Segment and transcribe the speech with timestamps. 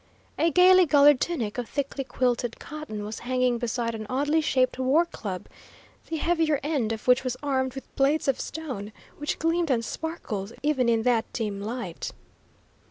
[0.39, 5.05] A gaily colored tunic of thickly quilted cotton was hanging beside an oddly shaped war
[5.05, 5.45] club,
[6.07, 10.53] the heavier end of which was armed with blades of stone which gleamed and sparkled
[10.63, 12.13] even in that dim light.